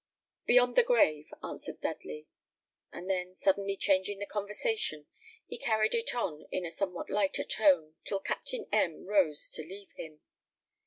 "Beyond 0.47 0.75
the 0.75 0.81
grave," 0.81 1.31
answered 1.43 1.79
Dudley; 1.81 2.27
and 2.91 3.07
then 3.07 3.35
suddenly 3.35 3.77
changing 3.77 4.17
the 4.17 4.25
conversation, 4.25 5.05
he 5.45 5.59
carried 5.59 5.93
it 5.93 6.15
on 6.15 6.47
in 6.51 6.65
a 6.65 6.71
somewhat 6.71 7.11
lighter 7.11 7.43
tone, 7.43 7.93
till 8.03 8.19
Captain 8.19 8.65
M 8.71 9.05
rose 9.05 9.47
to 9.51 9.61
leave 9.61 9.91
him. 9.91 10.21